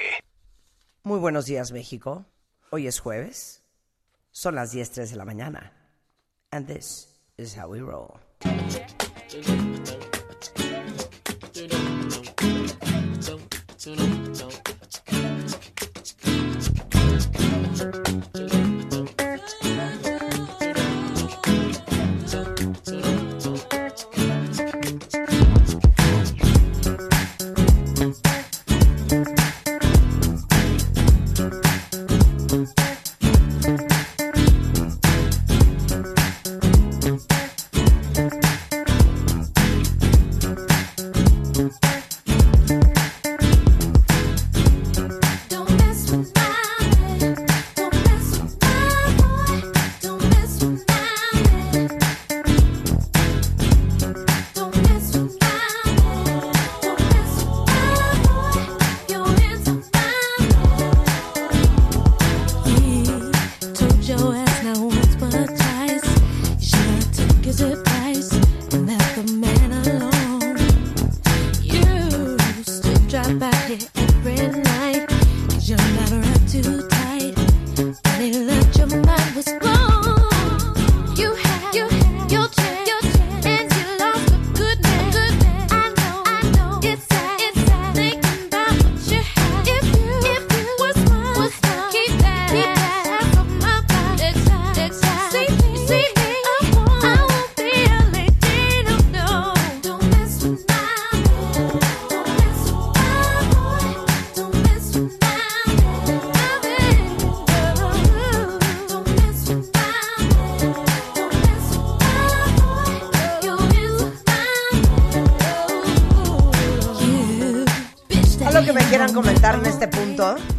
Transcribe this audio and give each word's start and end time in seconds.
Muy 1.02 1.18
buenos 1.18 1.46
días, 1.46 1.72
México. 1.72 2.26
Hoy 2.70 2.86
es 2.86 3.00
jueves. 3.00 3.64
Son 4.30 4.54
las 4.54 4.72
10:03 4.72 5.10
de 5.10 5.16
la 5.16 5.24
mañana. 5.24 5.72
And 6.52 6.68
this 6.68 7.08
is 7.38 7.56
how 7.58 7.66
we 7.68 7.80
roll. 7.80 8.20
Don't 8.38 9.11
Thank 9.32 9.90
you. 9.90 10.01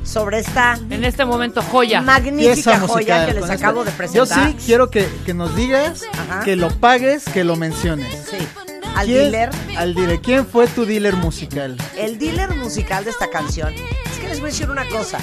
Sobre 0.03 0.39
esta 0.39 0.77
En 0.89 1.03
este 1.03 1.25
momento, 1.25 1.61
joya. 1.61 2.01
magnífica 2.01 2.53
pieza 2.53 2.79
joya 2.87 3.25
que 3.25 3.33
les 3.33 3.49
acabo 3.49 3.83
de 3.83 3.91
Yo 3.91 3.97
presentar. 3.97 4.47
sí 4.49 4.55
quiero 4.65 4.89
que, 4.89 5.07
que 5.25 5.33
nos 5.33 5.55
digas, 5.55 6.01
Ajá. 6.13 6.43
que 6.43 6.55
lo 6.55 6.69
pagues, 6.79 7.25
que 7.25 7.43
lo 7.43 7.55
menciones. 7.55 8.13
Sí. 8.29 8.37
Al 8.95 9.07
¿Quién- 9.07 9.17
dealer, 9.31 9.49
Al 9.75 9.95
dealer. 9.95 10.21
¿Quién 10.21 10.45
fue 10.45 10.67
tu 10.67 10.85
dealer 10.85 11.15
musical? 11.15 11.77
el 11.97 12.19
dealer 12.19 12.55
musical 12.57 13.03
de 13.03 13.09
esta 13.09 13.29
canción. 13.31 13.73
Es 13.73 14.19
que 14.21 14.27
les 14.27 14.39
voy 14.39 14.49
a 14.49 14.51
decir 14.51 14.69
una 14.69 14.87
cosa. 14.87 15.17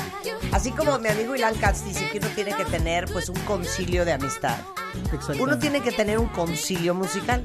Así 0.51 0.73
como 0.73 0.99
mi 0.99 1.09
amigo 1.09 1.37
Ilan 1.37 1.55
Katz 1.55 1.85
dice 1.85 2.09
que 2.11 2.19
uno 2.19 2.27
tiene 2.35 2.53
que 2.55 2.65
tener 2.65 3.05
pues 3.13 3.29
un 3.29 3.39
concilio 3.41 4.05
de 4.05 4.13
amistad. 4.13 4.57
Exactamente. 5.05 5.43
Uno 5.45 5.59
tiene 5.61 5.81
que 5.83 5.93
tener 5.93 6.19
un 6.19 6.27
concilio 6.27 6.93
musical. 6.97 7.45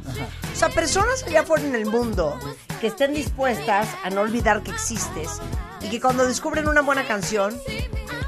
O 0.51 0.57
sea, 0.57 0.69
personas 0.69 1.21
allá 1.27 1.41
afuera 1.41 1.63
en 1.63 1.75
el 1.75 1.85
mundo 1.85 2.35
que 2.81 2.87
estén 2.87 3.13
dispuestas 3.13 3.87
a 4.03 4.09
no 4.09 4.21
olvidar 4.21 4.63
que 4.63 4.71
existes 4.71 5.29
y 5.85 5.89
que 5.89 6.01
cuando 6.01 6.25
descubren 6.27 6.67
una 6.67 6.81
buena 6.81 7.05
canción 7.07 7.55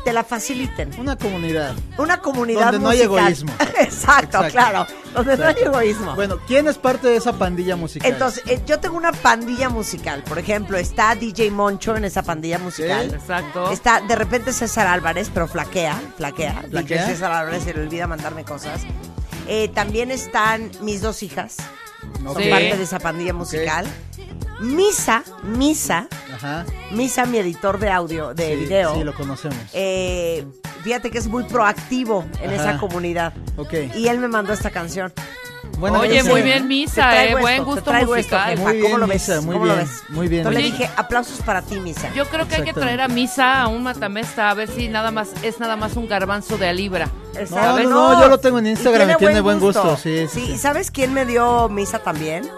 te 0.03 0.13
la 0.13 0.23
faciliten. 0.23 0.91
Una 1.00 1.18
comunidad. 1.18 1.73
Una 1.97 2.22
comunidad 2.22 2.72
Donde 2.72 2.79
no 2.79 2.90
hay 2.90 2.97
musical. 3.00 3.18
egoísmo. 3.28 3.51
Exacto, 3.79 4.38
Exacto. 4.38 4.51
claro. 4.51 4.88
Donde 5.13 5.35
no 5.38 5.45
hay 5.47 5.56
egoísmo. 5.59 6.16
Bueno, 6.16 6.38
¿quién 6.47 6.68
es 6.68 6.78
parte 6.78 7.07
de 7.09 7.18
esa 7.18 7.34
pandilla 7.34 7.75
musical? 7.75 8.09
Entonces, 8.09 8.41
eh, 8.47 8.62
yo 8.66 8.79
tengo 8.79 8.95
una 8.95 9.12
pandilla 9.12 9.68
musical. 9.69 10.23
Por 10.23 10.40
ejemplo, 10.40 10.78
está 10.78 11.13
DJ 11.16 11.51
Moncho 11.51 11.95
en 11.97 12.06
esa 12.06 12.23
pandilla 12.23 12.57
musical. 12.57 13.13
Exacto. 13.13 13.69
Está 13.72 14.00
de 14.00 14.16
repente 14.16 14.53
César 14.53 14.88
Álvarez, 14.88 15.29
pero 15.34 15.47
flaquea, 15.47 16.00
flaquea. 16.16 16.63
¿Flaquea? 16.69 17.01
DJ 17.03 17.13
César 17.13 17.31
Álvarez 17.34 17.63
se 17.63 17.74
le 17.74 17.81
olvida 17.81 18.07
mandarme 18.07 18.45
cosas. 18.45 18.84
Eh, 19.47 19.68
también 19.74 20.12
están 20.12 20.72
mis 20.81 21.01
dos 21.01 21.22
hijas, 21.24 21.57
No, 22.22 22.34
son 22.34 22.44
Sí. 22.44 22.50
parte 22.50 22.78
de 22.78 22.84
esa 22.84 23.00
pandilla 23.00 23.34
musical. 23.34 23.85
Misa, 24.62 25.24
Misa, 25.44 26.07
Ajá. 26.38 26.66
Misa, 26.92 27.25
mi 27.25 27.38
editor 27.40 27.80
de 27.80 27.90
audio, 27.90 28.34
de 28.34 28.48
Sí, 28.50 28.56
video. 28.56 28.96
Sí, 28.96 29.03
lo 29.03 29.14
conocemos. 29.14 29.58
eh, 29.74 30.46
fíjate 30.84 31.09
que 31.12 31.18
es 31.18 31.28
muy 31.28 31.44
proactivo 31.46 32.25
en 32.42 32.52
Ajá. 32.53 32.70
esa 32.72 32.78
comunidad. 32.80 33.34
ok. 33.58 33.74
Y 33.96 34.08
él 34.08 34.20
me 34.20 34.28
mandó 34.28 34.53
esta 34.53 34.70
canción. 34.70 35.12
Buena 35.80 36.00
Oye, 36.00 36.16
canción. 36.16 36.31
muy 36.34 36.42
bien, 36.42 36.68
Misa, 36.68 37.24
eh. 37.25 37.36
Buen 37.36 37.53
esto, 37.56 37.66
gusto 37.66 37.84
traigo 37.84 38.16
esto, 38.16 38.36
musical. 38.36 38.58
jefa. 38.58 38.70
Muy 38.70 38.80
¿Cómo 38.81 38.98
lo 38.98 39.06
ves? 39.08 39.28
Misa, 39.30 39.42
muy 39.42 39.53
¿Cómo 39.53 39.66
lo 39.68 39.74
bien, 39.75 39.86
ves? 39.88 40.03
muy 40.09 40.28
bien. 40.28 40.40
Entonces 40.48 40.64
le 40.64 40.72
dije, 40.72 40.90
aplausos 40.96 41.40
para 41.42 41.62
ti, 41.62 41.80
Misa. 41.80 42.12
Yo 42.16 42.25
creo 42.25 42.48
que 42.48 42.56
hay 42.56 42.64
que 42.64 42.74
traer 42.74 43.02
a 43.02 43.08
Misa 43.08 43.62
a 43.62 43.68
un 43.68 43.84
matamesta 43.84 44.50
a 44.50 44.54
ver 44.56 44.69
si 44.69 44.88
nada 44.88 45.12
más 45.12 45.30
es 45.44 45.59
nada 45.59 45.75
más 45.75 45.96
un 45.96 46.08
garbanzo 46.08 46.58
de 46.58 46.68
a 46.69 46.74
libra. 46.74 47.09
Exacto. 47.36 47.84
No, 47.84 47.90
no, 47.90 48.14
no, 48.16 48.22
yo 48.22 48.28
lo 48.28 48.40
tengo 48.40 48.58
en 48.58 48.68
Instagram 48.68 49.12
y 49.12 49.16
tiene 49.18 49.40
buen 49.42 49.59
gusto, 49.59 49.96
sí, 49.98 50.28
sí, 50.28 50.40
Sí, 50.42 50.48
sí. 50.54 50.58
¿sabes 50.58 50.90
quién 50.90 51.14
me 51.14 51.25
dio 51.28 51.69
misa 51.69 52.00
también? 52.00 52.50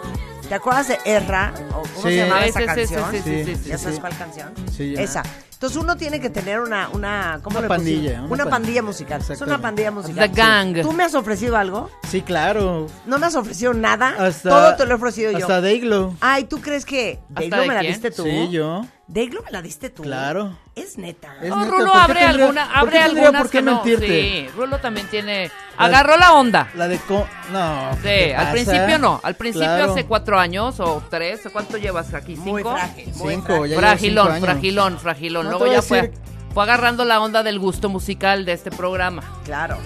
¿Te 0.50 0.56
acuerdas 0.56 0.88
de 0.88 0.98
Erra? 1.04 1.54
¿O 1.70 1.82
¿Cómo 1.82 1.86
Sí. 1.94 2.02
se 2.02 2.16
llamaba 2.16 2.44
esa 2.44 2.58
sí, 2.58 2.66
canción? 2.66 3.04
sí, 3.12 3.20
sí, 3.22 3.44
sí, 3.44 3.54
sí, 3.54 3.68
¿Ya 3.68 3.78
sabes 3.78 4.00
cuál 4.00 4.16
canción? 4.18 4.52
Sí, 4.76 4.94
ya. 4.96 5.00
Esa. 5.00 5.22
Entonces 5.52 5.78
uno 5.80 5.96
tiene 5.96 6.18
que 6.20 6.28
tener 6.28 6.58
una, 6.58 6.88
una 6.88 7.38
¿cómo 7.40 7.58
Una 7.58 7.66
le 7.66 7.68
pandilla, 7.68 8.22
una 8.22 8.32
Una, 8.32 8.44
pan- 8.44 8.50
pandilla 8.50 8.82
musical. 8.82 9.22
Es 9.28 9.40
una 9.42 9.60
pandilla 9.60 9.92
musical. 9.92 10.28
The 10.28 10.36
Gang. 10.36 10.82
¿Tú 10.82 10.90
me 10.90 11.04
has 11.04 11.14
ofrecido 11.14 11.56
algo? 11.56 11.88
Sí, 12.08 12.22
claro. 12.22 12.88
¿No 13.06 13.20
me 13.20 13.26
has 13.26 13.36
ofrecido 13.36 13.74
nada? 13.74 14.16
Hasta, 14.18 14.48
Todo 14.48 14.74
te 14.74 14.86
lo 14.86 14.90
he 14.90 14.94
ofrecido 14.96 15.30
yo. 15.30 15.38
Hasta 15.38 15.60
Dayglow. 15.60 16.16
Ay, 16.20 16.44
¿tú 16.44 16.60
crees 16.60 16.84
que 16.84 17.20
¿Hasta 17.28 17.40
Dayglo 17.42 17.60
de 17.60 17.68
me 17.68 17.74
la 17.74 17.80
quién? 17.82 17.92
diste 17.92 18.10
tú? 18.10 18.24
Sí, 18.24 18.48
yo. 18.50 18.84
¿Dayglo 19.12 19.42
me 19.42 19.50
la 19.50 19.60
diste 19.60 19.90
tú? 19.90 20.04
Claro. 20.04 20.56
Es 20.76 20.96
neta. 20.96 21.34
Es 21.42 21.50
No, 21.50 21.56
neta, 21.64 21.70
Rulo 21.72 21.92
¿por 21.92 22.00
abre 22.00 22.20
tendría- 22.20 22.44
alguna, 22.44 22.68
por 22.68 22.76
abre 22.78 22.90
tendría 23.00 23.04
algunas 23.22 23.42
por 23.42 23.50
qué 23.50 23.58
que 23.58 23.62
no. 23.64 23.74
mentirte? 23.74 24.06
Sí, 24.06 24.48
Rulo 24.56 24.78
también 24.78 25.08
tiene. 25.08 25.50
Agarró 25.76 26.16
la 26.16 26.32
onda. 26.34 26.68
La 26.76 26.86
de 26.86 26.98
co- 26.98 27.26
no. 27.52 27.92
Sí, 27.94 28.02
¿qué 28.02 28.34
al 28.36 28.42
pasa? 28.44 28.52
principio 28.52 28.98
no. 28.98 29.20
Al 29.24 29.34
principio 29.34 29.66
Claro. 29.66 29.92
hace 29.92 30.06
cuatro 30.06 30.38
años 30.38 30.78
o 30.78 31.02
tres. 31.10 31.40
¿Cuánto 31.52 31.76
llevas 31.76 32.14
aquí? 32.14 32.36
¿Cinco? 32.36 32.50
Muy 32.50 32.62
frágil. 32.62 33.12
Muy 33.16 33.34
Cinco, 33.34 33.46
frágil. 33.46 33.62
ya 33.62 33.66
llevo 33.66 33.80
Fragilón, 33.80 34.24
cinco 34.26 34.32
años. 34.36 34.44
fragilón, 34.44 34.98
fragilón. 35.00 35.44
No, 35.46 35.50
Luego 35.58 35.66
ya 35.72 35.82
fue, 35.82 36.12
fue 36.54 36.62
agarrando 36.62 37.04
la 37.04 37.20
onda 37.20 37.42
del 37.42 37.58
gusto 37.58 37.88
musical 37.88 38.44
de 38.44 38.52
este 38.52 38.70
programa. 38.70 39.22
Claro. 39.44 39.76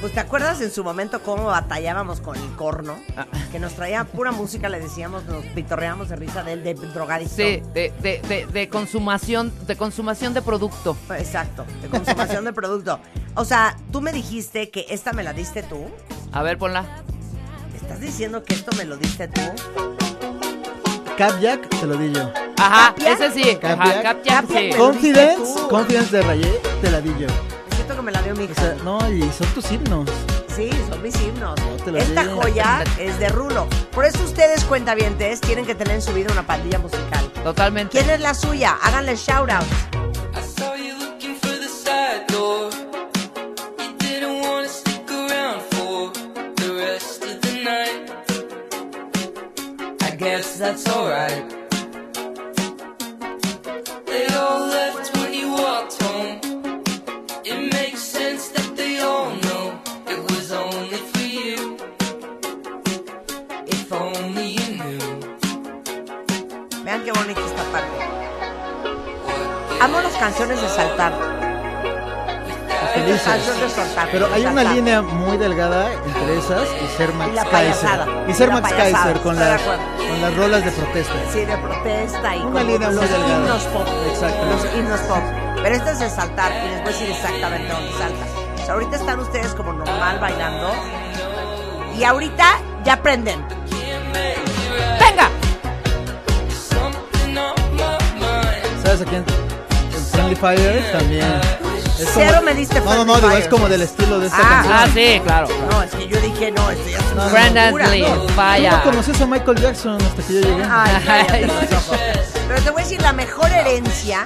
Pues 0.00 0.14
te 0.14 0.20
acuerdas 0.20 0.60
en 0.62 0.70
su 0.70 0.82
momento 0.82 1.22
cómo 1.22 1.44
batallábamos 1.46 2.20
con 2.22 2.34
el 2.36 2.50
corno, 2.56 2.96
Ah. 3.18 3.26
que 3.52 3.58
nos 3.58 3.74
traía 3.74 4.04
pura 4.04 4.32
música, 4.32 4.70
le 4.70 4.80
decíamos, 4.80 5.24
nos 5.26 5.44
pitorreábamos 5.46 6.08
de 6.08 6.16
risa 6.16 6.42
de 6.42 6.54
él, 6.54 6.64
de 6.64 6.72
drogadicto. 6.74 7.34
Sí, 7.36 7.62
de, 7.74 7.92
de, 8.00 8.22
de, 8.26 8.46
de 8.46 8.68
consumación, 8.70 9.52
de 9.66 9.76
consumación 9.76 10.32
de 10.32 10.40
producto. 10.40 10.96
Exacto, 11.18 11.66
de 11.82 11.88
consumación 11.88 12.44
de 12.46 12.52
producto. 12.54 12.98
O 13.34 13.44
sea, 13.44 13.76
tú 13.92 14.00
me 14.00 14.12
dijiste 14.12 14.70
que 14.70 14.86
esta 14.88 15.12
me 15.12 15.22
la 15.22 15.34
diste 15.34 15.62
tú. 15.62 15.84
A 16.32 16.42
ver, 16.42 16.56
ponla. 16.56 16.84
¿Estás 17.74 18.00
diciendo 18.00 18.42
que 18.42 18.54
esto 18.54 18.74
me 18.78 18.84
lo 18.84 18.96
diste 18.96 19.28
tú? 19.28 19.42
Cap 21.18 21.38
Jack, 21.40 21.68
te 21.68 21.86
lo 21.86 21.96
di 21.96 22.10
yo. 22.12 22.32
Ajá, 22.56 22.94
ese 23.04 23.30
sí. 23.32 23.58
Ajá, 23.62 23.76
¿Capiak? 23.76 24.02
Capiak, 24.02 24.46
sí. 24.48 24.70
Confidence. 24.78 25.60
Confidence 25.68 26.16
de 26.16 26.22
Rayé, 26.22 26.60
te 26.80 26.90
la 26.90 27.00
di 27.02 27.10
yo. 27.18 27.26
Siento 27.90 28.04
que 28.04 28.06
me 28.06 28.12
la 28.12 28.22
dio 28.22 28.36
mi 28.36 28.44
O 28.44 28.44
hija. 28.44 28.54
sea, 28.54 28.74
no, 28.84 28.98
y 29.10 29.20
son 29.32 29.48
tus 29.48 29.68
himnos. 29.72 30.08
Sí, 30.54 30.70
son 30.88 31.02
mis 31.02 31.20
himnos. 31.20 31.58
Esta 31.92 32.22
digo. 32.22 32.40
joya 32.40 32.84
es 33.00 33.18
de 33.18 33.28
Rulo. 33.30 33.66
Por 33.92 34.04
eso 34.04 34.22
ustedes, 34.22 34.62
cuentavientes, 34.62 35.40
tienen 35.40 35.66
que 35.66 35.74
tener 35.74 35.96
en 35.96 36.02
su 36.02 36.12
vida 36.12 36.30
una 36.30 36.46
pandilla 36.46 36.78
musical. 36.78 37.32
Totalmente. 37.42 37.98
¿Quién 37.98 38.08
es 38.08 38.20
la 38.20 38.32
suya? 38.32 38.78
Háganle 38.80 39.16
shout 39.16 39.50
out. 39.50 39.64
I 40.36 40.40
saw 40.40 40.76
you 40.76 41.00
canciones 70.20 70.60
de 70.60 70.68
saltar. 70.68 71.12
Felices. 72.94 73.22
Canciones 73.22 73.60
de 73.62 73.70
saltar. 73.70 74.08
Pero 74.12 74.28
hay 74.32 74.44
una 74.44 74.64
línea 74.64 75.00
muy 75.00 75.36
delgada 75.38 75.92
entre 75.92 76.38
esas 76.38 76.68
y 76.84 76.96
ser 76.96 77.12
Max 77.14 77.30
Y 77.32 77.34
la 77.36 77.44
Kaiser. 77.46 78.00
Y 78.28 78.34
ser 78.34 78.48
Y 78.48 78.52
Max 78.52 78.70
payasada, 78.70 79.04
Kaiser 79.04 79.22
con 79.22 79.36
las, 79.38 79.62
con 79.62 80.20
las 80.20 80.36
rolas 80.36 80.64
de 80.64 80.70
protesta. 80.72 81.14
Sí, 81.32 81.44
de 81.44 81.56
protesta 81.56 82.36
y 82.36 82.40
Una 82.40 82.62
línea 82.62 82.88
muy 82.88 82.96
los 82.96 83.10
delgada. 83.10 83.36
himnos 83.36 83.62
pop. 83.64 83.88
Exacto. 84.08 84.44
Los 84.44 84.74
himnos 84.76 85.00
pop. 85.00 85.22
Pero 85.62 85.74
este 85.74 85.90
es 85.90 85.98
de 86.00 86.10
saltar 86.10 86.52
y 86.52 86.68
les 86.68 86.78
voy 86.82 86.88
a 86.88 86.92
decir 86.92 87.10
exactamente 87.10 87.72
dónde 87.72 87.92
salta. 87.92 88.26
O 88.54 88.64
sea, 88.64 88.74
ahorita 88.74 88.96
están 88.96 89.20
ustedes 89.20 89.54
como 89.54 89.72
normal 89.72 90.18
bailando 90.20 90.70
y 91.96 92.04
ahorita 92.04 92.44
ya 92.84 92.92
aprenden. 92.94 93.42
¡Venga! 95.00 95.30
¿Sabes 98.84 99.00
a 99.02 99.04
quién? 99.04 99.24
Friendly 100.10 100.36
Fire 100.36 100.92
también. 100.92 101.40
Es 101.98 102.08
Cero 102.14 102.40
me 102.42 102.54
diste 102.54 102.80
No, 102.80 102.86
no, 102.86 103.04
no, 103.04 103.14
Friendly 103.14 103.20
digo, 103.20 103.30
es 103.32 103.38
Fire. 103.44 103.48
como 103.50 103.68
del 103.68 103.82
estilo 103.82 104.18
de 104.18 104.26
esta 104.26 104.38
Ah, 104.40 104.62
canción. 104.62 104.74
Ah, 104.74 104.88
sí, 104.94 105.20
claro. 105.24 105.48
No, 105.70 105.82
es 105.82 105.90
que 105.90 106.08
yo 106.08 106.20
dije, 106.20 106.50
no, 106.50 106.70
este 106.70 106.90
ya 106.92 106.98
es 106.98 107.12
una 107.12 107.26
Brandon 107.28 107.64
locura. 107.66 107.88
Lee, 107.88 108.04
Tú 108.04 108.76
no 108.76 108.82
conoces 108.84 109.20
a 109.20 109.26
Michael 109.26 109.60
Jackson 109.60 109.98
hasta 110.02 110.22
que 110.22 110.32
yo 110.34 110.40
llegué. 110.40 110.64
Ay, 110.70 111.02
cállate. 111.06 111.48
Pero 112.48 112.62
te 112.62 112.70
voy 112.70 112.80
a 112.80 112.84
decir 112.84 113.02
la 113.02 113.12
mejor 113.12 113.50
herencia 113.50 114.24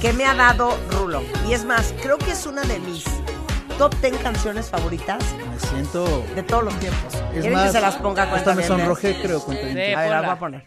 que 0.00 0.12
me 0.12 0.24
ha 0.26 0.34
dado 0.34 0.78
Rulo. 0.90 1.22
Y 1.48 1.54
es 1.54 1.64
más, 1.64 1.94
creo 2.02 2.18
que 2.18 2.32
es 2.32 2.46
una 2.46 2.62
de 2.62 2.78
mis 2.80 3.04
top 3.78 3.94
10 4.02 4.18
canciones 4.18 4.68
favoritas 4.68 5.18
Me 5.50 5.68
siento... 5.68 6.24
de 6.34 6.42
todos 6.42 6.64
los 6.64 6.74
tiempos. 6.78 7.14
Es 7.14 7.40
¿Quieren 7.40 7.54
más, 7.54 7.66
que 7.66 7.72
se 7.72 7.80
las 7.80 7.94
ponga 7.96 8.24
hasta 8.24 8.36
me 8.36 8.42
cuentavientes? 8.42 8.66
sonrojé, 8.66 9.22
creo, 9.22 9.40
cuenta 9.40 9.64
Sí. 9.64 9.92
A 9.94 10.00
ver, 10.00 10.10
las 10.10 10.22
voy 10.22 10.30
a 10.30 10.38
poner. 10.38 10.64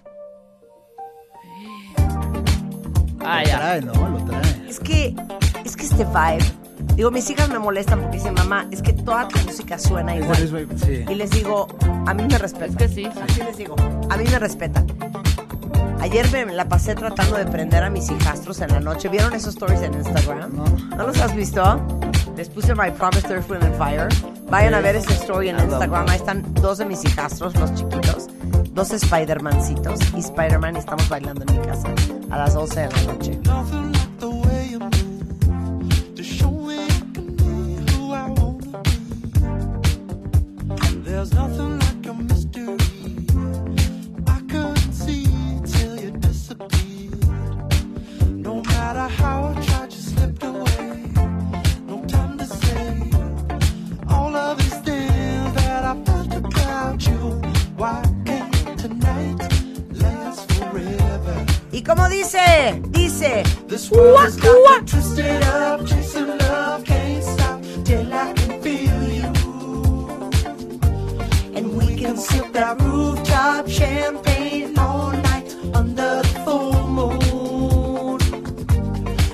Ah, 3.25 3.42
Lo 3.42 3.48
ya. 3.48 3.57
trae, 3.57 3.81
¿no? 3.81 3.94
Lo 4.10 4.25
trae. 4.25 4.69
Es 4.69 4.80
que, 4.80 5.16
es 5.63 5.75
que 5.75 5.83
este 5.86 6.06
vibe. 6.06 6.45
Digo, 6.95 7.12
mis 7.12 7.30
hijas 7.30 7.50
me 7.50 7.60
molestan 7.60 8.00
porque 8.01 8.18
dicen, 8.18 8.33
mamá, 8.36 8.68
es 8.72 8.81
que 8.81 8.94
toda 8.94 9.27
tu 9.27 9.38
música 9.39 9.77
suena 9.80 10.16
igual. 10.16 10.39
mismo- 10.42 10.60
sí. 10.86 11.04
Y 11.10 11.16
les 11.16 11.31
digo, 11.31 11.68
a 12.06 12.13
mí 12.13 12.24
me 12.30 12.38
respetan. 12.38 12.69
Es 12.69 12.75
que 12.77 12.88
sí. 12.88 13.06
Así 13.06 13.42
les 13.42 13.57
digo, 13.57 13.75
a 14.10 14.18
mí 14.18 14.24
me 14.30 14.39
respetan. 14.39 14.86
Ayer 16.00 16.30
me 16.31 16.45
la 16.54 16.68
pasé 16.69 16.94
tratando 16.94 17.38
de 17.38 17.45
prender 17.48 17.83
a 17.83 17.89
mis 17.89 18.10
hijastros 18.12 18.62
en 18.62 18.69
la 18.72 18.80
noche. 18.80 19.10
¿Vieron 19.10 19.33
esos 19.33 19.54
stories 19.56 19.81
en 19.81 19.94
Instagram? 19.95 20.56
No. 20.56 20.66
¿No 20.95 21.07
los 21.07 21.19
has 21.19 21.36
visto? 21.36 21.81
Les 22.38 22.48
puse 22.50 22.75
My 22.75 22.92
Promise 22.92 23.28
Earth, 23.33 23.50
Wind 23.50 23.63
and 23.63 23.75
Fire. 23.78 24.07
Vayan 24.50 24.75
a 24.75 24.81
ver 24.81 24.95
ese 24.98 25.13
story 25.13 25.50
en 25.50 25.57
Instagram. 25.60 26.07
Ahí 26.07 26.18
están 26.18 26.44
dos 26.56 26.78
de 26.78 26.86
mis 26.86 27.04
hijastros, 27.06 27.56
los 27.56 27.74
chiquitos. 27.74 28.28
Dos 28.75 28.92
Spider-Mancitos 28.92 30.01
y 30.18 30.19
Spider-Man. 30.19 30.75
Estamos 30.75 31.07
bailando 31.07 31.45
en 31.48 31.57
mi 31.57 31.66
casa 31.66 31.88
a 32.30 32.38
las 32.39 32.56
11 32.57 32.81
de 32.81 32.89
la 32.89 33.04
noche. 33.04 33.39
Dice, 62.31 62.81
dice, 62.92 63.44
This 63.68 63.92
world 63.92 64.19
has 64.19 64.36
got 64.38 64.81
me 64.81 64.88
twisted 64.88 65.44
up, 65.44 65.86
chasing 65.86 66.38
love, 66.38 66.83
can't 66.83 67.24
stop 67.24 67.62
till 67.83 68.13
I 68.13 68.33
can 68.33 68.62
feel 68.62 69.04
you. 69.04 69.31
And 71.56 71.77
we 71.77 71.95
can 71.95 72.18
sip 72.18 72.51
that 72.54 72.81
rooftop 72.81 73.68
champagne 73.68 74.77
all 74.77 75.12
night 75.12 75.56
under 75.74 76.22
the 76.22 76.42
full 76.44 76.88
moon. 76.88 78.22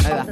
Ahí 0.04 0.12
va. 0.12 0.26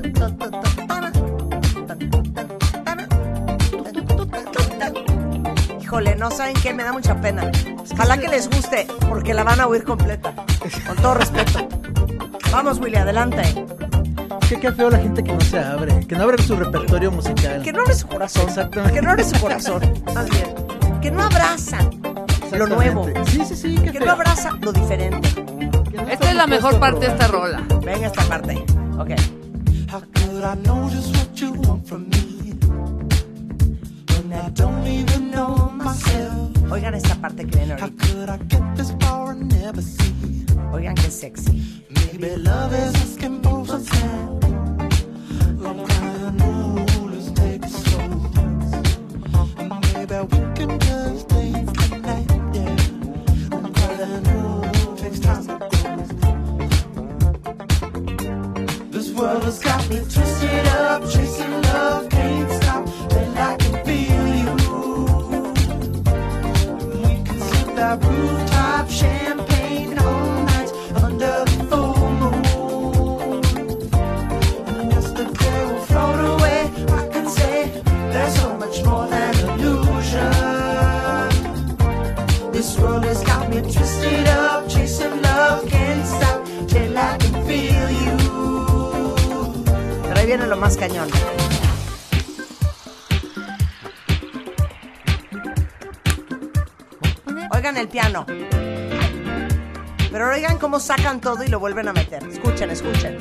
Híjole, 5.81 6.17
no 6.17 6.31
saben 6.31 6.55
qué, 6.63 6.75
me 6.75 6.83
da 6.83 6.93
mucha 6.93 7.21
pena. 7.21 7.51
Ojalá 7.93 8.19
que 8.19 8.29
les 8.29 8.49
guste, 8.51 8.87
porque 9.09 9.33
la 9.35 9.45
van 9.45 9.61
a 9.61 9.67
oír 9.67 9.85
completa. 9.85 10.35
Con 10.87 10.97
todo 10.97 11.15
respeto. 11.15 11.67
Vamos, 12.53 12.79
Willy, 12.79 12.97
adelante. 12.97 13.43
Qué, 14.49 14.59
qué 14.61 14.73
feo 14.73 14.91
la 14.91 14.99
gente 14.99 15.23
que 15.25 15.33
no 15.33 15.41
se 15.41 15.59
abre, 15.59 16.01
que 16.07 16.15
no 16.15 16.25
abre 16.25 16.43
su 16.43 16.57
repertorio 16.57 17.11
musical. 17.11 17.63
Que 17.63 17.73
no 17.73 17.81
abre 17.83 17.95
su 17.95 18.07
corazón. 18.07 18.49
Exactamente. 18.49 18.95
Que 18.95 19.03
no 19.03 19.11
abre 19.11 19.25
su 19.25 19.41
corazón. 19.41 19.83
Más 20.15 20.31
bien. 20.31 20.55
Que 21.01 21.11
no 21.11 21.23
abrazan 21.23 21.91
lo 22.53 22.67
nuevo. 22.67 23.07
Sí, 23.27 23.43
sí, 23.45 23.55
sí, 23.57 23.75
Que 23.77 23.93
feo. 23.93 24.07
no 24.07 24.13
abrazan 24.13 24.59
lo 24.61 24.73
diferente. 24.73 25.29
No 25.97 26.03
Esta 26.09 26.31
es 26.31 26.37
la 26.37 26.47
mejor 26.47 26.79
parte 26.79 27.01
de 27.01 27.07
esta 27.07 27.27
rola. 27.29 27.63
Venga 27.83 28.07
esta 28.07 28.23
parte. 28.25 28.65
Ok. 28.99 29.11
How 29.91 30.01
could 30.01 30.45
I 30.45 30.55
know 30.63 30.89
just 30.91 31.15
what 31.17 31.35
you 31.41 31.53
want 31.63 31.87
from 31.87 32.09
me? 32.09 32.55
When 34.09 34.33
I 34.33 34.51
don't 34.51 34.87
even 34.87 35.31
know 35.31 35.71
myself. 35.73 36.51
Oigan 36.71 36.95
esta 36.95 37.15
parte 37.17 37.47
que 37.47 37.57
viene 37.57 37.75
How 37.75 37.87
ahorita. 37.87 38.07
could 38.07 38.29
I 38.29 38.39
get 38.49 38.63
this 38.77 38.93
far 39.01 39.31
and 39.31 39.49
never 39.63 39.81
see? 39.83 40.45
Oigan 40.73 40.95
qué 40.97 41.11
sexy. 41.11 41.85
Maybe 41.91 42.37
love 42.37 42.73
is 42.75 42.95
asking 42.97 43.41
for 43.43 43.65
some 43.67 43.85
rooftop 67.95 68.91
champagne 68.91 69.97
all 69.99 70.43
night 70.51 70.71
under 71.05 71.45
the 71.45 71.57
full 71.71 72.11
moon. 72.21 73.45
And 74.69 74.93
as 74.93 75.13
the 75.15 75.25
will 75.25 75.79
float 75.87 76.21
away, 76.35 76.61
I 77.01 77.09
can 77.13 77.27
say 77.29 77.71
there's 78.13 78.35
so 78.41 78.57
much 78.57 78.83
more 78.85 79.07
than 79.07 79.35
illusion. 79.61 80.33
This 82.53 82.79
world 82.81 83.05
has 83.05 83.23
got 83.23 83.49
me 83.51 83.61
twisted 83.61 84.27
up, 84.29 84.69
chasing 84.69 85.23
love, 85.23 85.69
can't 85.69 86.05
stop 86.07 86.45
till 86.67 86.99
I 86.99 87.17
can 87.19 87.35
feel 87.47 87.91
you. 88.03 88.17
Lo 90.49 90.57
más 90.57 90.77
cañón. 90.77 91.09
Oigan 97.67 97.83
el 97.83 97.89
piano. 97.89 98.25
Pero 100.13 100.31
oigan 100.31 100.57
cómo 100.57 100.79
sacan 100.79 101.21
todo 101.21 101.43
y 101.43 101.49
lo 101.49 101.59
vuelven 101.59 101.89
a 101.89 101.93
meter. 101.93 102.23
Escuchen, 102.23 102.71
escuchen. 102.71 103.19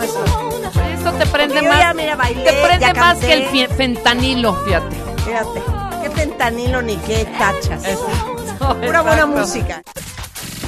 Eso. 0.00 0.24
Eso 1.00 1.12
te 1.12 1.26
prende 1.26 1.54
Porque 1.54 1.68
más. 1.68 1.78
ya, 1.78 1.94
mira, 1.94 2.16
bailé, 2.16 2.42
te 2.44 2.52
prende 2.62 2.86
ya 2.86 2.94
más 2.94 3.18
que 3.18 3.32
el 3.32 3.68
fentanilo, 3.68 4.54
fíjate. 4.64 4.96
Fíjate, 5.24 5.62
qué 6.02 6.10
fentanilo 6.10 6.82
ni 6.82 6.96
qué 6.98 7.24
tachas. 7.38 7.84
Eso, 7.84 8.06
Pura 8.58 9.02
buena 9.02 9.22
exacto. 9.22 9.26
música. 9.28 9.82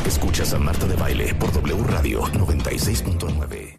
Escuchas 0.06 0.52
a 0.54 0.58
Marta 0.58 0.86
de 0.86 0.96
Baile 0.96 1.34
por 1.34 1.52
W 1.52 1.84
Radio 1.84 2.22
96.9. 2.22 3.76